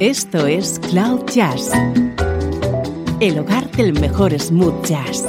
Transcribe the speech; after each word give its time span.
Esto 0.00 0.46
es 0.46 0.78
Cloud 0.78 1.26
Jazz, 1.26 1.70
el 3.20 3.38
hogar 3.38 3.70
del 3.72 3.92
mejor 4.00 4.32
smooth 4.40 4.82
jazz, 4.82 5.26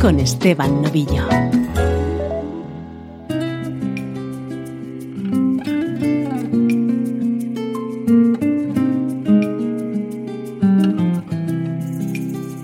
con 0.00 0.20
Esteban 0.20 0.80
Novillo. 0.80 1.26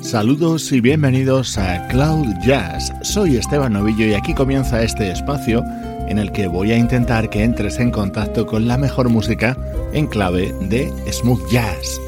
Saludos 0.00 0.70
y 0.70 0.80
bienvenidos 0.80 1.58
a 1.58 1.88
Cloud 1.88 2.28
Jazz. 2.46 2.92
Soy 3.02 3.36
Esteban 3.36 3.72
Novillo 3.72 4.06
y 4.06 4.14
aquí 4.14 4.32
comienza 4.32 4.80
este 4.80 5.10
espacio 5.10 5.64
en 6.12 6.18
el 6.18 6.30
que 6.30 6.46
voy 6.46 6.72
a 6.72 6.76
intentar 6.76 7.30
que 7.30 7.42
entres 7.42 7.78
en 7.78 7.90
contacto 7.90 8.46
con 8.46 8.68
la 8.68 8.76
mejor 8.76 9.08
música 9.08 9.56
en 9.94 10.06
clave 10.06 10.54
de 10.60 10.92
smooth 11.10 11.50
jazz. 11.50 11.98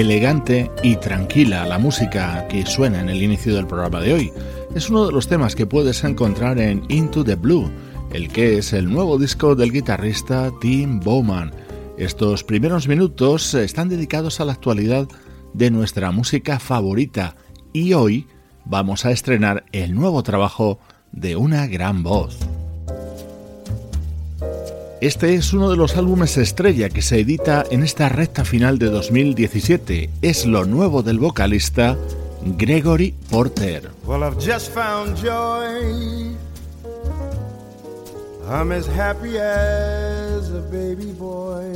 Elegante 0.00 0.70
y 0.82 0.96
tranquila 0.96 1.64
la 1.64 1.78
música 1.78 2.46
que 2.48 2.66
suena 2.66 3.00
en 3.00 3.08
el 3.08 3.22
inicio 3.22 3.54
del 3.54 3.66
programa 3.66 4.00
de 4.00 4.12
hoy. 4.12 4.32
Es 4.74 4.90
uno 4.90 5.06
de 5.06 5.12
los 5.12 5.26
temas 5.26 5.56
que 5.56 5.64
puedes 5.64 6.04
encontrar 6.04 6.58
en 6.58 6.84
Into 6.90 7.24
the 7.24 7.34
Blue, 7.34 7.70
el 8.12 8.28
que 8.28 8.58
es 8.58 8.74
el 8.74 8.92
nuevo 8.92 9.16
disco 9.16 9.54
del 9.54 9.72
guitarrista 9.72 10.52
Tim 10.60 11.00
Bowman. 11.00 11.50
Estos 11.96 12.44
primeros 12.44 12.88
minutos 12.88 13.54
están 13.54 13.88
dedicados 13.88 14.38
a 14.38 14.44
la 14.44 14.52
actualidad 14.52 15.08
de 15.54 15.70
nuestra 15.70 16.10
música 16.10 16.58
favorita 16.58 17.34
y 17.72 17.94
hoy 17.94 18.26
vamos 18.66 19.06
a 19.06 19.12
estrenar 19.12 19.64
el 19.72 19.94
nuevo 19.94 20.22
trabajo 20.22 20.78
de 21.10 21.36
una 21.36 21.66
gran 21.66 22.02
voz. 22.02 22.38
Este 25.00 25.34
es 25.34 25.52
uno 25.52 25.70
de 25.70 25.76
los 25.76 25.96
álbumes 25.96 26.36
estrella 26.38 26.88
que 26.88 27.02
se 27.02 27.20
edita 27.20 27.64
en 27.70 27.82
esta 27.82 28.08
recta 28.08 28.44
final 28.44 28.78
de 28.78 28.86
2017. 28.86 30.10
Es 30.22 30.46
lo 30.46 30.64
nuevo 30.64 31.02
del 31.02 31.18
vocalista 31.18 31.96
Gregory 32.42 33.14
Porter. 33.30 33.90
Well, 34.06 34.22
I've 34.22 34.38
just 34.38 34.72
found 34.72 35.16
joy. 35.16 36.34
I'm 38.48 38.72
as 38.72 38.86
happy 38.86 39.36
as 39.38 40.50
a 40.50 40.62
baby 40.70 41.12
boy 41.12 41.72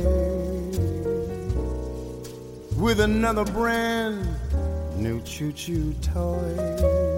with 2.77 3.01
another 3.01 3.43
brand 3.43 4.25
new 4.97 5.21
choo 5.23 5.51
choo 5.51 5.93
toy. 6.01 7.11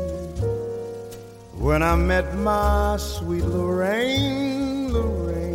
when 1.63 1.81
I 1.81 1.95
met 1.95 2.35
my 2.35 2.97
sweet 2.97 3.45
Lorraine, 3.45 4.91
Lorraine, 4.91 5.52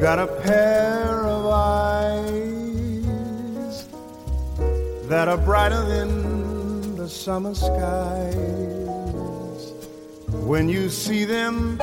Got 0.00 0.20
a 0.20 0.28
pair 0.28 1.26
of 1.26 1.46
eyes 1.46 2.28
that 5.08 5.26
are 5.26 5.36
brighter 5.36 5.84
than 5.84 6.94
the 6.94 7.08
summer 7.08 7.52
skies. 7.52 8.36
When 10.30 10.68
you 10.68 10.88
see 10.88 11.24
them, 11.24 11.80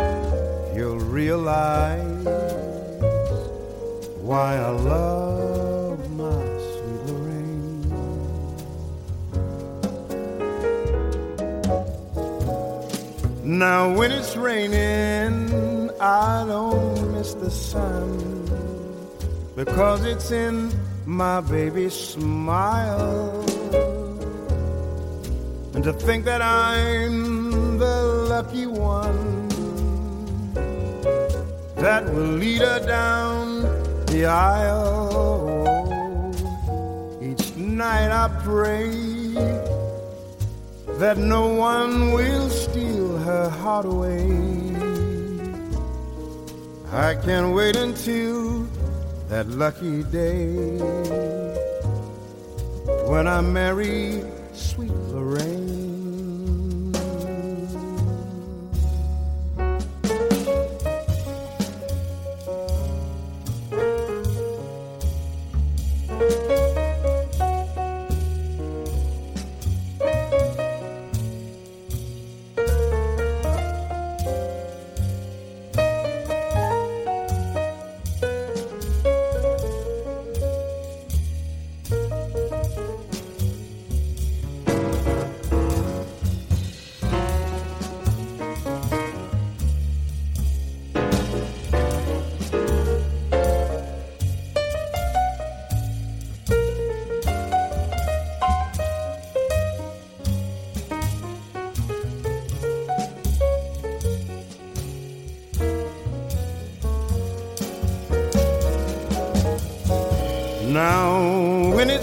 you'll 0.74 1.00
realize 1.00 2.26
why 4.22 4.56
I 4.60 4.70
love 4.70 6.10
my 6.12 6.46
sweet 6.72 7.02
Lorraine. 7.12 7.84
Now, 13.44 13.94
when 13.94 14.14
it's 14.14 14.38
raining, 14.38 15.75
I 16.00 16.44
don't 16.46 17.14
miss 17.14 17.34
the 17.36 17.50
sun 17.50 18.18
because 19.56 20.04
it's 20.04 20.32
in 20.32 20.72
my 21.06 21.40
baby's 21.40 21.94
smile. 21.94 23.46
And 25.74 25.84
to 25.86 25.94
think 25.94 26.26
that 26.26 26.42
I'm 26.42 27.78
the 27.78 28.04
lucky 28.30 28.66
one 28.66 29.48
that 31.76 32.04
will 32.14 32.40
lead 32.44 32.62
her 32.62 32.86
down 32.86 33.62
the 34.08 34.26
aisle. 34.26 35.48
Each 37.22 37.56
night 37.56 38.12
I 38.12 38.28
pray 38.44 38.90
that 41.00 41.18
no 41.18 41.54
one 41.54 42.12
will 42.12 42.50
steal 42.50 43.18
her 43.20 43.50
heart 43.50 43.86
away. 43.86 44.85
I 46.96 47.14
can't 47.16 47.54
wait 47.54 47.76
until 47.76 48.66
that 49.28 49.50
lucky 49.50 50.04
day 50.04 50.80
when 53.12 53.28
I 53.28 53.42
marry 53.42 54.24
sweet 54.54 54.94
Lorraine. 55.12 55.65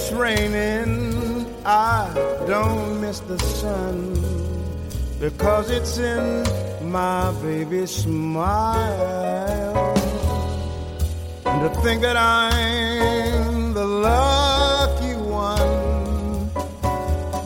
It's 0.02 0.12
raining 0.12 1.46
I 1.64 2.12
don't 2.46 3.00
miss 3.00 3.20
the 3.20 3.38
sun 3.38 4.14
because 5.20 5.70
it's 5.70 5.98
in 5.98 6.44
my 6.90 7.32
baby's 7.42 7.90
smile. 7.90 9.94
And 11.44 11.62
to 11.62 11.69
think 11.82 12.02
that 12.02 12.16
I'm 12.16 13.72
the 13.74 13.84
lucky 13.84 15.14
one 15.30 16.50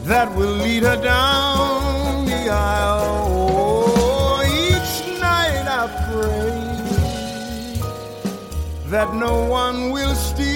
that 0.04 0.34
will 0.36 0.56
lead 0.64 0.84
her 0.84 0.96
down 1.02 2.24
the 2.26 2.48
aisle. 2.48 3.26
Oh, 3.98 4.42
each 4.64 4.92
night 5.20 5.66
I 5.80 5.82
pray 6.08 6.52
that 8.90 9.14
no 9.14 9.44
one 9.46 9.90
will 9.90 10.14
steal 10.14 10.55